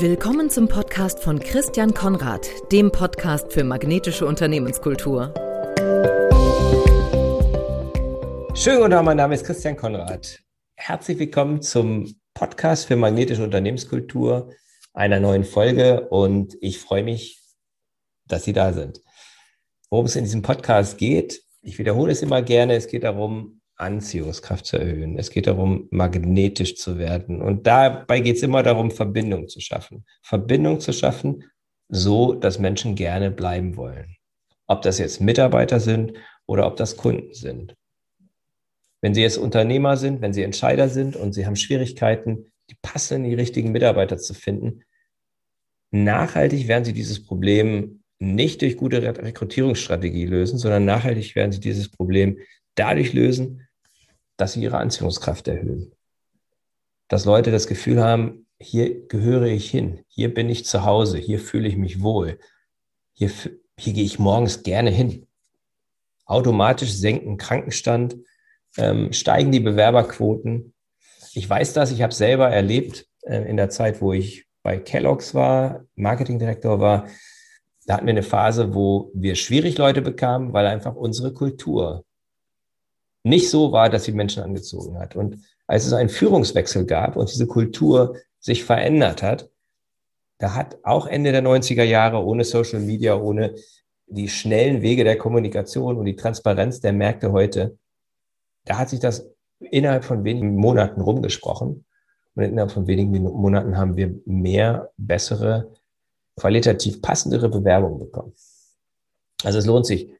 [0.00, 5.34] Willkommen zum Podcast von Christian Konrad, dem Podcast für magnetische Unternehmenskultur.
[8.54, 10.38] Schönen guten Tag, mein Name ist Christian Konrad.
[10.76, 14.52] Herzlich willkommen zum Podcast für magnetische Unternehmenskultur,
[14.94, 17.40] einer neuen Folge und ich freue mich,
[18.24, 19.02] dass Sie da sind.
[19.90, 24.66] Worum es in diesem Podcast geht, ich wiederhole es immer gerne, es geht darum, Anziehungskraft
[24.66, 25.18] zu erhöhen.
[25.18, 27.40] Es geht darum, magnetisch zu werden.
[27.40, 30.04] Und dabei geht es immer darum, Verbindung zu schaffen.
[30.22, 31.44] Verbindung zu schaffen,
[31.88, 34.16] so dass Menschen gerne bleiben wollen.
[34.66, 36.12] Ob das jetzt Mitarbeiter sind
[36.46, 37.74] oder ob das Kunden sind.
[39.00, 43.30] Wenn Sie jetzt Unternehmer sind, wenn Sie Entscheider sind und Sie haben Schwierigkeiten, die passenden,
[43.30, 44.82] die richtigen Mitarbeiter zu finden,
[45.92, 51.88] nachhaltig werden Sie dieses Problem nicht durch gute Rekrutierungsstrategie lösen, sondern nachhaltig werden Sie dieses
[51.88, 52.38] Problem
[52.74, 53.67] dadurch lösen,
[54.38, 55.92] dass sie ihre Anziehungskraft erhöhen.
[57.08, 61.38] Dass Leute das Gefühl haben, hier gehöre ich hin, hier bin ich zu Hause, hier
[61.38, 62.38] fühle ich mich wohl,
[63.12, 63.30] hier,
[63.76, 65.26] hier gehe ich morgens gerne hin.
[66.24, 68.16] Automatisch senken Krankenstand,
[68.76, 70.74] ähm, steigen die Bewerberquoten.
[71.32, 75.34] Ich weiß das, ich habe selber erlebt äh, in der Zeit, wo ich bei Kellogg's
[75.34, 77.08] war, Marketingdirektor war.
[77.86, 82.04] Da hatten wir eine Phase, wo wir schwierig Leute bekamen, weil einfach unsere Kultur
[83.22, 85.16] nicht so war, dass sie Menschen angezogen hat.
[85.16, 89.50] Und als es einen Führungswechsel gab und diese Kultur sich verändert hat,
[90.38, 93.54] da hat auch Ende der 90er Jahre ohne Social Media, ohne
[94.06, 97.76] die schnellen Wege der Kommunikation und die Transparenz der Märkte heute,
[98.64, 101.84] da hat sich das innerhalb von wenigen Monaten rumgesprochen.
[102.34, 105.72] Und innerhalb von wenigen Monaten haben wir mehr, bessere,
[106.36, 108.32] qualitativ passendere Bewerbungen bekommen.
[109.42, 110.10] Also es lohnt sich,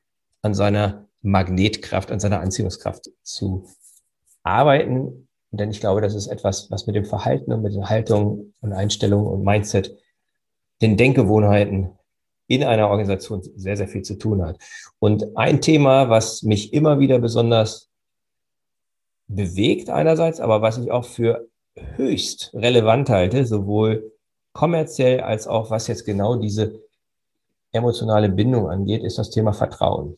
[0.43, 3.67] an seiner Magnetkraft, an seiner Anziehungskraft zu
[4.43, 5.29] arbeiten.
[5.51, 8.73] Denn ich glaube, das ist etwas, was mit dem Verhalten und mit den Haltungen und
[8.73, 9.97] Einstellungen und Mindset,
[10.83, 11.91] den Denkgewohnheiten
[12.47, 14.59] in einer Organisation sehr, sehr viel zu tun hat.
[14.99, 17.91] Und ein Thema, was mich immer wieder besonders
[19.27, 21.49] bewegt einerseits, aber was ich auch für
[21.97, 24.13] höchst relevant halte, sowohl
[24.53, 26.81] kommerziell als auch was jetzt genau diese
[27.73, 30.17] emotionale Bindung angeht, ist das Thema Vertrauen.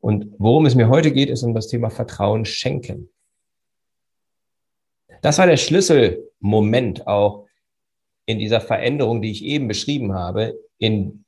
[0.00, 3.10] Und worum es mir heute geht, ist um das Thema Vertrauen schenken.
[5.22, 7.46] Das war der Schlüsselmoment auch
[8.24, 11.24] in dieser Veränderung, die ich eben beschrieben habe, in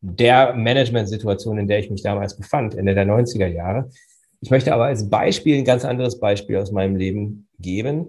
[0.00, 3.90] der Management-Situation, in der ich mich damals befand, Ende der 90er Jahre.
[4.40, 8.06] Ich möchte aber als Beispiel ein ganz anderes Beispiel aus meinem Leben geben,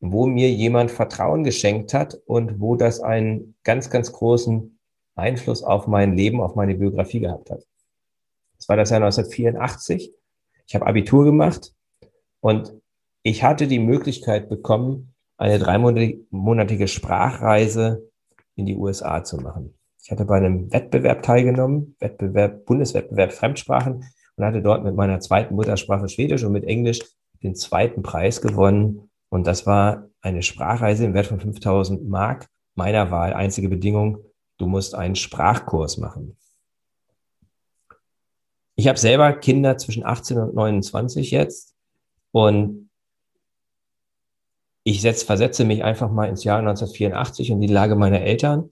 [0.00, 4.78] wo mir jemand Vertrauen geschenkt hat und wo das einen ganz, ganz großen
[5.16, 7.64] Einfluss auf mein Leben, auf meine Biografie gehabt hat.
[8.58, 10.12] Das war das Jahr 1984.
[10.66, 11.72] Ich habe Abitur gemacht
[12.40, 12.74] und
[13.22, 18.10] ich hatte die Möglichkeit bekommen, eine dreimonatige Sprachreise
[18.56, 19.74] in die USA zu machen.
[20.02, 24.04] Ich hatte bei einem Wettbewerb teilgenommen, Wettbewerb, Bundeswettbewerb Fremdsprachen
[24.36, 27.00] und hatte dort mit meiner zweiten Muttersprache Schwedisch und mit Englisch
[27.42, 29.10] den zweiten Preis gewonnen.
[29.28, 33.34] Und das war eine Sprachreise im Wert von 5000 Mark meiner Wahl.
[33.34, 34.24] Einzige Bedingung,
[34.56, 36.36] du musst einen Sprachkurs machen.
[38.78, 41.74] Ich habe selber Kinder zwischen 18 und 29 jetzt
[42.30, 42.90] und
[44.84, 48.70] ich setz, versetze mich einfach mal ins Jahr 1984 und die Lage meiner Eltern,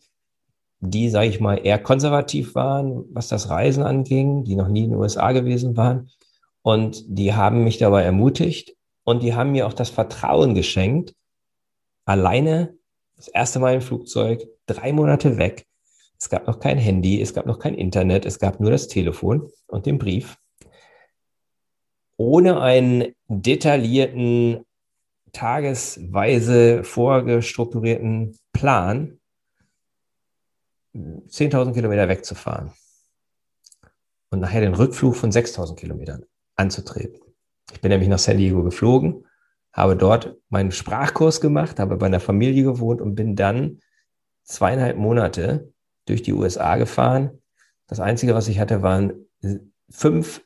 [0.78, 4.91] die, sage ich mal, eher konservativ waren, was das Reisen anging, die noch nie in
[4.91, 6.09] den USA gewesen waren.
[6.62, 11.17] Und die haben mich dabei ermutigt und die haben mir auch das Vertrauen geschenkt,
[12.05, 12.78] alleine
[13.17, 15.67] das erste Mal im Flugzeug, drei Monate weg,
[16.19, 19.50] es gab noch kein Handy, es gab noch kein Internet, es gab nur das Telefon
[19.66, 20.38] und den Brief.
[22.16, 24.65] Ohne einen detaillierten,
[25.32, 29.19] tagesweise vorgestrukturierten Plan,
[30.94, 32.72] 10.000 Kilometer wegzufahren
[34.31, 36.25] und nachher den Rückflug von 6.000 Kilometern
[36.56, 37.21] anzutreten.
[37.72, 39.26] Ich bin nämlich nach San Diego geflogen,
[39.72, 43.81] habe dort meinen Sprachkurs gemacht, habe bei einer Familie gewohnt und bin dann
[44.44, 45.73] zweieinhalb Monate
[46.06, 47.38] durch die USA gefahren.
[47.87, 49.26] Das Einzige, was ich hatte, waren
[49.91, 50.43] fünf,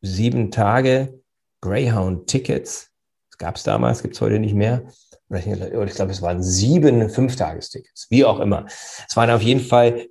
[0.00, 1.20] sieben Tage
[1.60, 2.90] Greyhound-Tickets.
[3.30, 4.82] Das gab es damals, gibt es heute nicht mehr.
[5.30, 5.44] Ich
[5.94, 8.66] glaube, es waren sieben Fünftagestickets, wie auch immer.
[9.08, 10.08] Es waren auf jeden Fall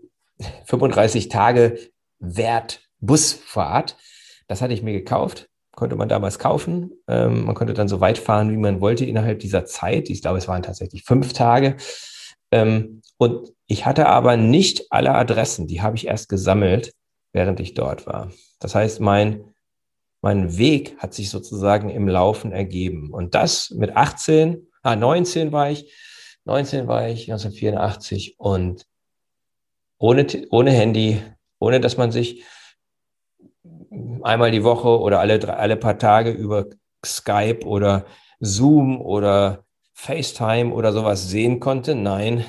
[0.65, 1.77] 35 Tage
[2.19, 3.97] wert Busfahrt.
[4.47, 6.91] Das hatte ich mir gekauft, konnte man damals kaufen.
[7.07, 10.09] Ähm, man konnte dann so weit fahren, wie man wollte innerhalb dieser Zeit.
[10.09, 11.77] Ich glaube, es waren tatsächlich fünf Tage.
[12.51, 16.93] Ähm, und ich hatte aber nicht alle Adressen, die habe ich erst gesammelt,
[17.33, 18.31] während ich dort war.
[18.59, 19.53] Das heißt, mein,
[20.21, 23.11] mein Weg hat sich sozusagen im Laufen ergeben.
[23.11, 25.93] Und das mit 18, ah, 19 war ich,
[26.45, 28.85] 19 war ich, 1984 und
[29.97, 31.21] ohne, ohne Handy,
[31.59, 32.43] ohne dass man sich
[34.23, 36.65] einmal die Woche oder alle, alle paar Tage über
[37.05, 38.05] Skype oder
[38.39, 39.65] Zoom oder
[40.01, 41.93] FaceTime oder sowas sehen konnte.
[41.93, 42.43] Nein,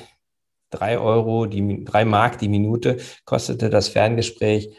[0.71, 4.75] drei Euro, die, drei Mark die Minute kostete das Ferngespräch.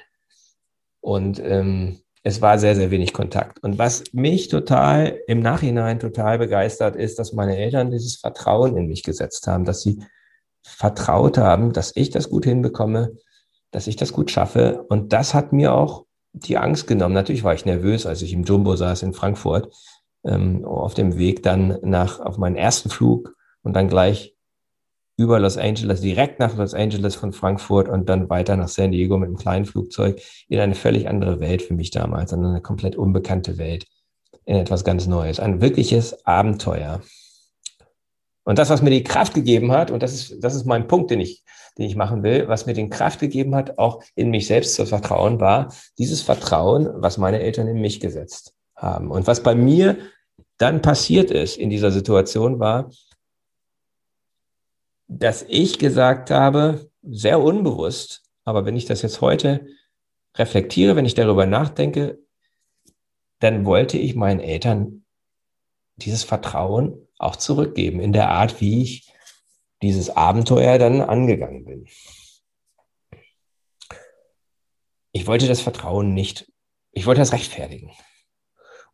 [1.00, 3.62] Und ähm, es war sehr, sehr wenig Kontakt.
[3.62, 8.88] Und was mich total im Nachhinein total begeistert ist, dass meine Eltern dieses Vertrauen in
[8.88, 10.02] mich gesetzt haben, dass sie
[10.62, 13.12] vertraut haben, dass ich das gut hinbekomme,
[13.70, 14.84] dass ich das gut schaffe.
[14.88, 17.14] Und das hat mir auch die Angst genommen.
[17.14, 19.72] Natürlich war ich nervös, als ich im Jumbo saß in Frankfurt,
[20.24, 24.34] ähm, auf dem Weg dann nach, auf meinen ersten Flug und dann gleich
[25.16, 29.16] über Los Angeles, direkt nach Los Angeles von Frankfurt und dann weiter nach San Diego
[29.16, 32.96] mit einem kleinen Flugzeug in eine völlig andere Welt für mich damals, in eine komplett
[32.96, 33.86] unbekannte Welt,
[34.44, 37.00] in etwas ganz Neues, ein wirkliches Abenteuer.
[38.42, 41.10] Und das, was mir die Kraft gegeben hat, und das ist, das ist mein Punkt,
[41.10, 41.44] den ich,
[41.78, 44.84] den ich machen will, was mir den Kraft gegeben hat, auch in mich selbst zu
[44.84, 49.10] vertrauen, war dieses Vertrauen, was meine Eltern in mich gesetzt haben.
[49.10, 49.98] Und was bei mir
[50.58, 52.90] dann passiert ist in dieser Situation, war,
[55.08, 59.66] dass ich gesagt habe, sehr unbewusst, aber wenn ich das jetzt heute
[60.36, 62.18] reflektiere, wenn ich darüber nachdenke,
[63.40, 65.04] dann wollte ich meinen Eltern
[65.96, 69.12] dieses Vertrauen auch zurückgeben in der Art, wie ich
[69.82, 71.86] dieses Abenteuer dann angegangen bin.
[75.12, 76.50] Ich wollte das Vertrauen nicht,
[76.92, 77.92] ich wollte das rechtfertigen.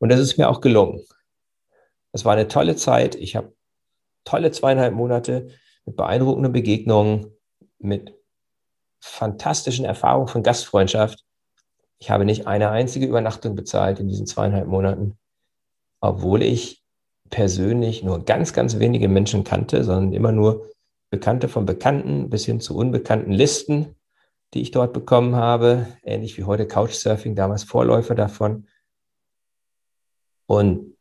[0.00, 1.04] Und das ist mir auch gelungen.
[2.12, 3.14] Es war eine tolle Zeit.
[3.14, 3.54] Ich habe
[4.24, 5.48] tolle zweieinhalb Monate
[5.84, 7.26] mit beeindruckenden Begegnungen,
[7.78, 8.14] mit
[9.00, 11.24] fantastischen Erfahrungen von Gastfreundschaft.
[11.98, 15.18] Ich habe nicht eine einzige Übernachtung bezahlt in diesen zweieinhalb Monaten,
[16.00, 16.82] obwohl ich
[17.28, 20.70] persönlich nur ganz, ganz wenige Menschen kannte, sondern immer nur
[21.10, 23.96] Bekannte von Bekannten bis hin zu unbekannten Listen,
[24.54, 28.66] die ich dort bekommen habe, ähnlich wie heute Couchsurfing, damals Vorläufer davon.
[30.50, 30.96] Und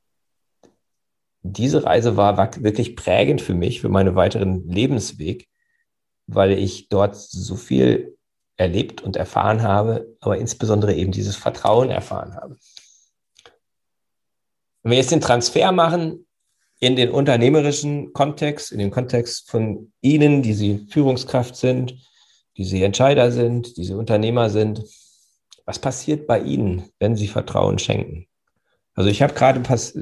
[1.42, 5.48] diese Reise war wirklich prägend für mich, für meinen weiteren Lebensweg,
[6.28, 8.16] weil ich dort so viel
[8.58, 12.58] erlebt und erfahren habe, aber insbesondere eben dieses Vertrauen erfahren habe.
[14.84, 16.28] Wenn wir jetzt den Transfer machen
[16.80, 21.96] in den unternehmerischen Kontext, in den Kontext von Ihnen, die Sie Führungskraft sind,
[22.56, 24.84] die Sie Entscheider sind, die Sie Unternehmer sind,
[25.66, 28.29] was passiert bei Ihnen, wenn Sie Vertrauen schenken?
[29.00, 29.62] Also ich habe gerade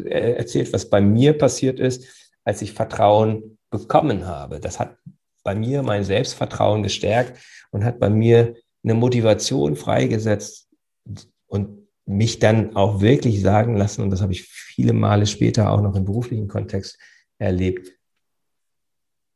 [0.09, 2.07] äh, erzählt, was bei mir passiert ist,
[2.43, 4.59] als ich Vertrauen bekommen habe.
[4.59, 4.97] Das hat
[5.43, 7.39] bei mir mein Selbstvertrauen gestärkt
[7.69, 10.67] und hat bei mir eine Motivation freigesetzt
[11.45, 15.81] und mich dann auch wirklich sagen lassen, und das habe ich viele Male später auch
[15.81, 16.97] noch im beruflichen Kontext
[17.37, 17.91] erlebt,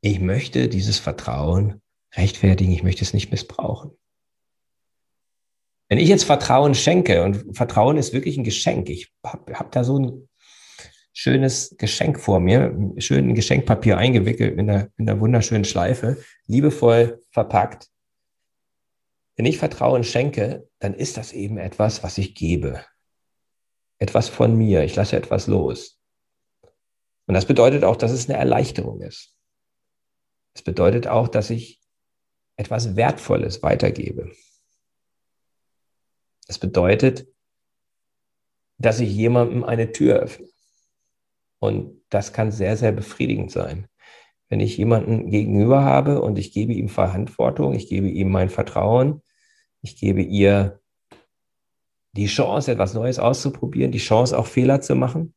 [0.02, 1.84] ich möchte dieses Vertrauen
[2.16, 3.92] rechtfertigen, ich möchte es nicht missbrauchen.
[5.92, 9.84] Wenn ich jetzt Vertrauen schenke, und Vertrauen ist wirklich ein Geschenk, ich habe hab da
[9.84, 10.30] so ein
[11.12, 16.16] schönes Geschenk vor mir, schön in Geschenkpapier eingewickelt in einer, in einer wunderschönen Schleife,
[16.48, 17.90] liebevoll verpackt.
[19.36, 22.86] Wenn ich Vertrauen schenke, dann ist das eben etwas, was ich gebe.
[24.00, 24.86] Etwas von mir.
[24.86, 26.00] Ich lasse etwas los.
[27.26, 29.36] Und das bedeutet auch, dass es eine Erleichterung ist.
[30.54, 31.82] Es bedeutet auch, dass ich
[32.56, 34.32] etwas Wertvolles weitergebe.
[36.51, 37.27] Das bedeutet,
[38.77, 40.50] dass ich jemandem eine Tür öffne.
[41.60, 43.88] Und das kann sehr, sehr befriedigend sein.
[44.50, 49.22] Wenn ich jemanden gegenüber habe und ich gebe ihm Verantwortung, ich gebe ihm mein Vertrauen,
[49.81, 50.81] ich gebe ihr
[52.12, 55.34] die Chance, etwas Neues auszuprobieren, die Chance, auch Fehler zu machen,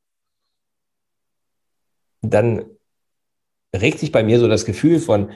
[2.23, 2.65] dann
[3.73, 5.31] regt sich bei mir so das Gefühl von,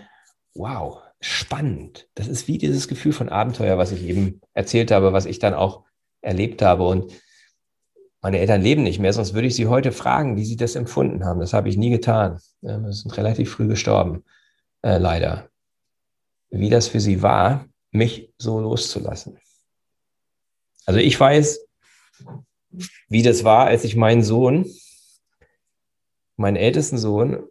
[0.55, 2.09] wow, spannend.
[2.15, 5.55] Das ist wie dieses Gefühl von Abenteuer, was ich eben erzählt habe, was ich dann
[5.55, 5.85] auch
[6.21, 6.87] erlebt habe.
[6.87, 7.13] Und
[8.21, 11.25] meine Eltern leben nicht mehr, sonst würde ich sie heute fragen, wie sie das empfunden
[11.25, 11.41] haben.
[11.41, 12.39] Das habe ich nie getan.
[12.61, 14.25] Sie sind relativ früh gestorben,
[14.83, 15.49] äh, leider.
[16.51, 19.39] Wie das für sie war, mich so loszulassen.
[20.87, 21.61] Also ich weiß,
[23.09, 24.67] wie das war, als ich meinen Sohn,
[26.37, 27.43] meinen ältesten Sohn,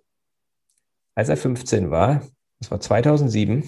[1.15, 2.21] als er 15 war,
[2.60, 3.64] das war 2007,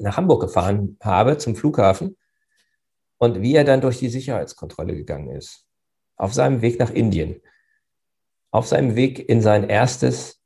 [0.00, 2.16] nach Hamburg gefahren habe zum Flughafen
[3.18, 5.66] und wie er dann durch die Sicherheitskontrolle gegangen ist.
[6.16, 7.40] Auf seinem Weg nach Indien.
[8.50, 10.42] Auf seinem Weg in sein erstes,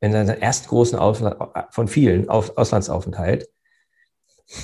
[0.00, 1.36] in seinen ersten großen Ausland,
[1.70, 3.48] von vielen Auslandsaufenthalt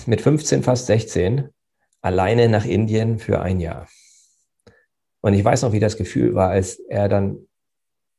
[0.06, 1.48] mit 15, fast 16,
[2.00, 3.88] alleine nach Indien für ein Jahr.
[5.20, 7.46] Und ich weiß noch, wie das Gefühl war, als er dann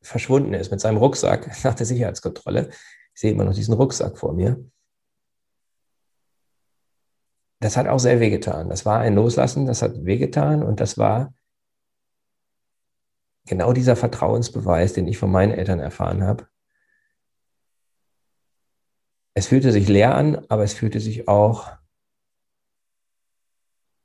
[0.02, 2.70] verschwunden ist mit seinem Rucksack nach der Sicherheitskontrolle.
[3.18, 4.64] Ich sehe immer noch diesen Rucksack vor mir.
[7.60, 8.70] Das hat auch sehr wehgetan.
[8.70, 11.34] Das war ein Loslassen, das hat wehgetan und das war
[13.48, 16.48] genau dieser Vertrauensbeweis, den ich von meinen Eltern erfahren habe.
[19.34, 21.76] Es fühlte sich leer an, aber es fühlte sich auch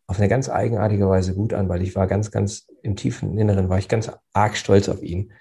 [0.07, 3.69] auf eine ganz eigenartige Weise gut an, weil ich war ganz, ganz im tiefen Inneren,
[3.69, 5.35] war ich ganz arg stolz auf ihn,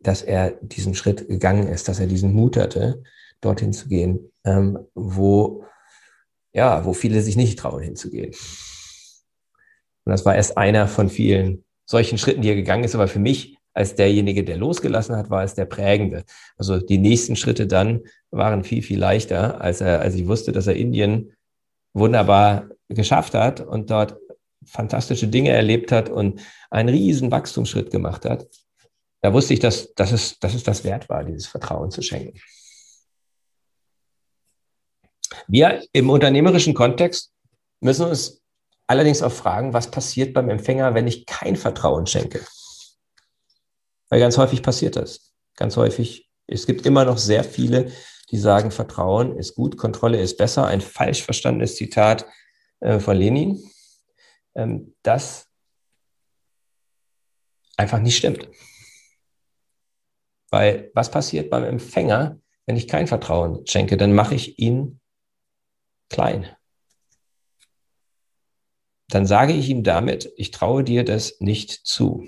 [0.00, 3.02] dass er diesen Schritt gegangen ist, dass er diesen Mut hatte,
[3.40, 5.64] dorthin zu gehen, ähm, wo,
[6.52, 8.34] ja, wo viele sich nicht trauen, hinzugehen.
[10.04, 13.18] Und das war erst einer von vielen solchen Schritten, die er gegangen ist, aber für
[13.18, 16.24] mich als derjenige, der losgelassen hat, war es der prägende.
[16.56, 20.66] Also die nächsten Schritte dann waren viel, viel leichter, als er, als ich wusste, dass
[20.66, 21.32] er Indien
[21.92, 24.16] wunderbar geschafft hat und dort
[24.64, 26.40] fantastische Dinge erlebt hat und
[26.70, 28.46] einen riesen Wachstumsschritt gemacht hat.
[29.22, 32.38] Da wusste ich, dass, dass, es, dass es das wert war, dieses Vertrauen zu schenken.
[35.46, 37.32] Wir im unternehmerischen Kontext
[37.80, 38.42] müssen uns
[38.86, 42.44] allerdings auch fragen, was passiert beim Empfänger, wenn ich kein Vertrauen schenke.
[44.08, 45.32] Weil ganz häufig passiert das.
[45.56, 47.92] Ganz häufig, es gibt immer noch sehr viele,
[48.30, 50.66] die sagen, Vertrauen ist gut, Kontrolle ist besser.
[50.66, 52.26] Ein falsch verstandenes Zitat
[52.80, 53.62] äh, von Lenin,
[54.54, 55.46] ähm, das
[57.76, 58.48] einfach nicht stimmt.
[60.50, 63.96] Weil was passiert beim Empfänger, wenn ich kein Vertrauen schenke?
[63.96, 65.00] Dann mache ich ihn
[66.08, 66.48] klein.
[69.08, 72.26] Dann sage ich ihm damit, ich traue dir das nicht zu.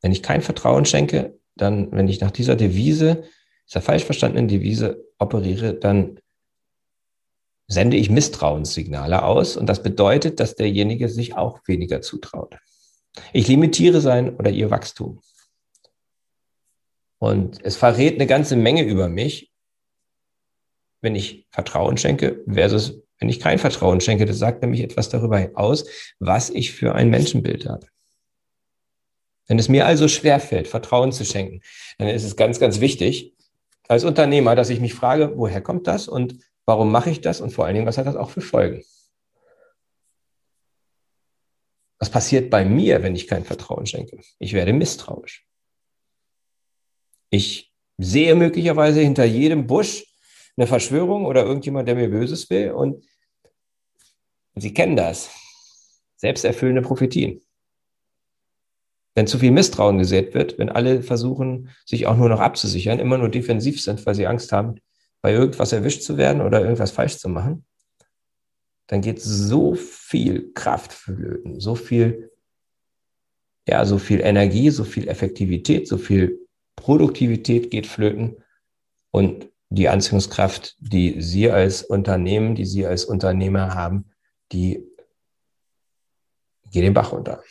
[0.00, 3.24] Wenn ich kein Vertrauen schenke, dann, wenn ich nach dieser Devise,
[3.68, 6.20] dieser falsch verstandenen Devise operiere, dann
[7.68, 12.56] sende ich Misstrauenssignale aus und das bedeutet, dass derjenige sich auch weniger zutraut.
[13.32, 15.20] Ich limitiere sein oder ihr Wachstum.
[17.18, 19.52] Und es verrät eine ganze Menge über mich,
[21.00, 24.24] wenn ich Vertrauen schenke, versus wenn ich kein Vertrauen schenke.
[24.24, 25.84] Das sagt nämlich etwas darüber aus,
[26.18, 27.86] was ich für ein Menschenbild habe.
[29.46, 31.60] Wenn es mir also schwerfällt, Vertrauen zu schenken,
[31.98, 33.34] dann ist es ganz, ganz wichtig
[33.88, 37.50] als Unternehmer, dass ich mich frage, woher kommt das und warum mache ich das und
[37.52, 38.82] vor allen Dingen, was hat das auch für Folgen?
[42.02, 44.18] Was passiert bei mir, wenn ich kein Vertrauen schenke?
[44.40, 45.46] Ich werde misstrauisch.
[47.30, 50.04] Ich sehe möglicherweise hinter jedem Busch
[50.56, 53.04] eine Verschwörung oder irgendjemand, der mir Böses will und
[54.56, 55.30] Sie kennen das.
[56.16, 57.40] Selbsterfüllende Prophetien
[59.14, 63.18] wenn zu viel Misstrauen gesät wird, wenn alle versuchen, sich auch nur noch abzusichern, immer
[63.18, 64.80] nur defensiv sind, weil sie Angst haben,
[65.20, 67.64] bei irgendwas erwischt zu werden oder irgendwas falsch zu machen,
[68.86, 72.30] dann geht so viel Kraft flöten, so viel,
[73.66, 76.46] ja, so viel Energie, so viel Effektivität, so viel
[76.76, 78.36] Produktivität geht flöten
[79.10, 84.10] und die Anziehungskraft, die Sie als Unternehmen, die Sie als Unternehmer haben,
[84.52, 84.84] die
[86.70, 87.42] geht den Bach runter.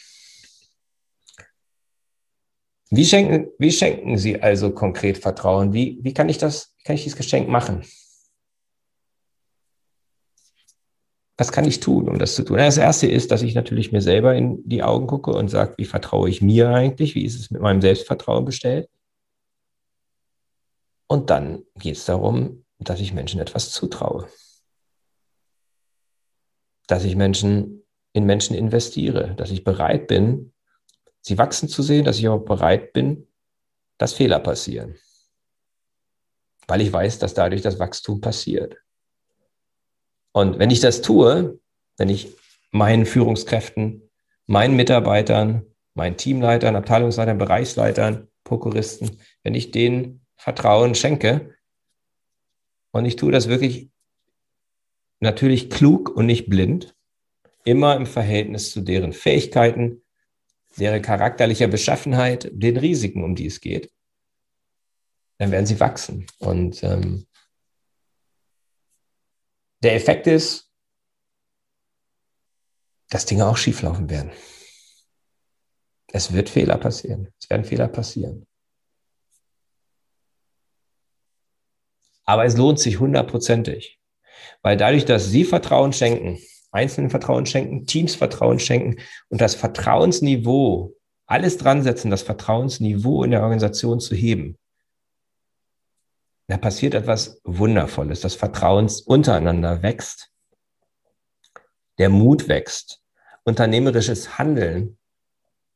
[2.89, 5.71] Wie schenken, wie schenken Sie also konkret Vertrauen?
[5.73, 7.85] Wie, wie kann ich das, wie kann ich dieses Geschenk machen?
[11.41, 12.57] Was kann ich tun, um das zu tun?
[12.57, 15.85] Das erste ist, dass ich natürlich mir selber in die Augen gucke und sage, wie
[15.85, 17.15] vertraue ich mir eigentlich?
[17.15, 18.87] Wie ist es mit meinem Selbstvertrauen bestellt?
[21.07, 24.27] Und dann geht es darum, dass ich Menschen etwas zutraue.
[26.85, 30.53] Dass ich Menschen in Menschen investiere, dass ich bereit bin,
[31.21, 33.27] sie wachsen zu sehen, dass ich aber bereit bin,
[33.97, 34.95] dass Fehler passieren.
[36.67, 38.77] Weil ich weiß, dass dadurch das Wachstum passiert.
[40.31, 41.59] Und wenn ich das tue,
[41.97, 42.35] wenn ich
[42.71, 44.09] meinen Führungskräften,
[44.47, 51.55] meinen Mitarbeitern, meinen Teamleitern, Abteilungsleitern, Bereichsleitern, Prokuristen, wenn ich denen Vertrauen schenke
[52.91, 53.89] und ich tue das wirklich
[55.19, 56.95] natürlich klug und nicht blind,
[57.63, 60.01] immer im Verhältnis zu deren Fähigkeiten,
[60.77, 63.91] deren charakterlicher Beschaffenheit, den Risiken, um die es geht,
[65.37, 66.25] dann werden sie wachsen.
[66.39, 67.25] Und ähm,
[69.81, 70.69] der Effekt ist,
[73.09, 74.31] dass Dinge auch schieflaufen werden.
[76.13, 77.33] Es wird Fehler passieren.
[77.39, 78.45] Es werden Fehler passieren.
[82.25, 83.99] Aber es lohnt sich hundertprozentig,
[84.61, 86.39] weil dadurch, dass Sie Vertrauen schenken,
[86.71, 90.95] Einzelnen Vertrauen schenken, Teams Vertrauen schenken und das Vertrauensniveau,
[91.25, 94.57] alles dran setzen, das Vertrauensniveau in der Organisation zu heben.
[96.47, 98.21] Da passiert etwas Wundervolles.
[98.21, 100.31] Das Vertrauen untereinander wächst.
[101.97, 103.01] Der Mut wächst.
[103.43, 104.97] Unternehmerisches Handeln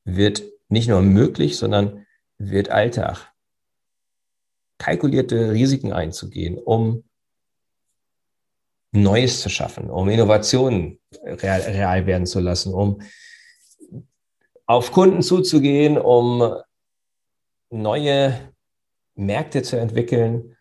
[0.03, 2.05] wird nicht nur möglich, sondern
[2.37, 3.31] wird Alltag.
[4.77, 7.05] Kalkulierte Risiken einzugehen, um
[8.91, 13.01] Neues zu schaffen, um Innovationen real, real werden zu lassen, um
[14.65, 16.55] auf Kunden zuzugehen, um
[17.69, 18.53] neue
[19.15, 20.54] Märkte zu entwickeln.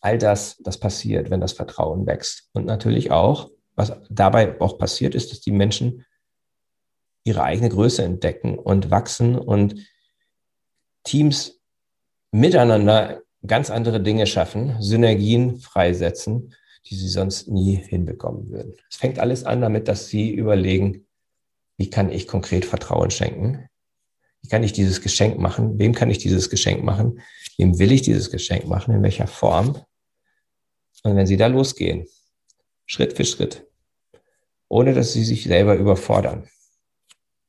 [0.00, 2.48] All das, das passiert, wenn das Vertrauen wächst.
[2.52, 6.04] Und natürlich auch, was dabei auch passiert ist, dass die Menschen
[7.24, 9.74] ihre eigene Größe entdecken und wachsen und
[11.04, 11.60] Teams
[12.32, 16.54] miteinander ganz andere Dinge schaffen, Synergien freisetzen,
[16.86, 18.74] die sie sonst nie hinbekommen würden.
[18.90, 21.06] Es fängt alles an damit, dass sie überlegen,
[21.76, 23.68] wie kann ich konkret Vertrauen schenken?
[24.42, 25.78] Wie kann ich dieses Geschenk machen?
[25.78, 27.20] Wem kann ich dieses Geschenk machen?
[27.58, 28.94] Wem will ich dieses Geschenk machen?
[28.94, 29.78] In welcher Form?
[31.02, 32.06] Und wenn sie da losgehen,
[32.86, 33.66] Schritt für Schritt,
[34.68, 36.48] ohne dass sie sich selber überfordern,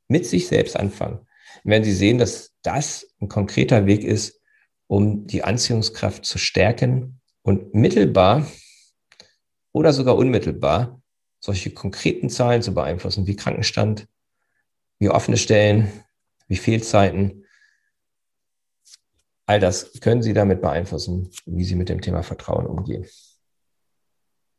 [0.08, 1.28] mit sich selbst anfangen,
[1.64, 4.40] werden sie sehen, dass das ein konkreter Weg ist,
[4.88, 8.46] um die Anziehungskraft zu stärken und mittelbar
[9.72, 11.02] oder sogar unmittelbar
[11.40, 14.08] solche konkreten Zahlen zu beeinflussen, wie Krankenstand,
[15.00, 15.92] wie offene Stellen,
[16.48, 17.46] wie Fehlzeiten.
[19.48, 23.08] All das können Sie damit beeinflussen, wie Sie mit dem Thema Vertrauen umgehen.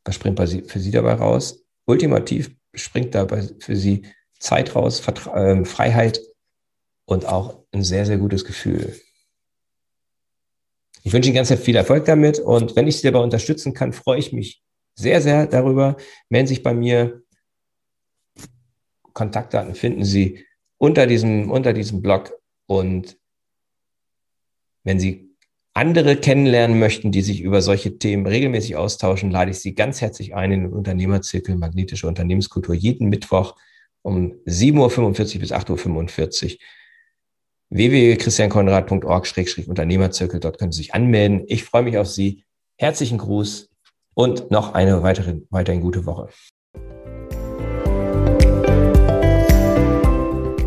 [0.04, 1.64] Was springt für Sie dabei raus?
[1.86, 4.02] Ultimativ springt dabei für Sie
[4.38, 6.20] Zeit raus, Vertra äh, Freiheit
[7.04, 8.96] und auch ein sehr, sehr gutes Gefühl.
[11.04, 14.18] Ich wünsche Ihnen ganz viel Erfolg damit und wenn ich Sie dabei unterstützen kann, freue
[14.18, 14.62] ich mich
[14.94, 15.96] sehr, sehr darüber.
[16.28, 17.22] Melden Sie sich bei mir.
[19.12, 20.46] Kontaktdaten finden Sie
[20.78, 22.32] unter diesem, unter diesem Blog
[22.66, 23.18] und
[24.84, 25.31] wenn Sie
[25.74, 30.34] andere kennenlernen möchten, die sich über solche Themen regelmäßig austauschen, lade ich Sie ganz herzlich
[30.34, 33.56] ein in den Unternehmerzirkel Magnetische Unternehmenskultur jeden Mittwoch
[34.02, 36.58] um 7.45 Uhr bis 8.45 Uhr
[37.70, 40.40] www.christiankonrad.org-unternehmerzirkel.
[40.40, 41.44] Dort können Sie sich anmelden.
[41.46, 42.44] Ich freue mich auf Sie.
[42.76, 43.70] Herzlichen Gruß
[44.14, 46.28] und noch eine weitere, weiterhin gute Woche.